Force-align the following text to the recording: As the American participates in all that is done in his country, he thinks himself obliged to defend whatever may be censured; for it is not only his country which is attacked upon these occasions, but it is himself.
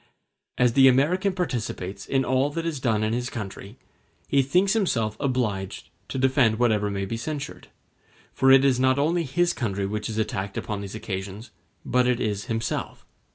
As 0.57 0.73
the 0.73 0.87
American 0.87 1.31
participates 1.33 2.07
in 2.07 2.25
all 2.25 2.49
that 2.53 2.65
is 2.65 2.79
done 2.79 3.03
in 3.03 3.13
his 3.13 3.29
country, 3.29 3.77
he 4.27 4.41
thinks 4.41 4.73
himself 4.73 5.15
obliged 5.19 5.89
to 6.07 6.17
defend 6.17 6.57
whatever 6.57 6.89
may 6.89 7.05
be 7.05 7.17
censured; 7.17 7.67
for 8.33 8.49
it 8.51 8.65
is 8.65 8.79
not 8.79 8.97
only 8.97 9.21
his 9.25 9.53
country 9.53 9.85
which 9.85 10.09
is 10.09 10.17
attacked 10.17 10.57
upon 10.57 10.81
these 10.81 10.95
occasions, 10.95 11.51
but 11.85 12.07
it 12.07 12.19
is 12.19 12.45
himself. 12.45 13.05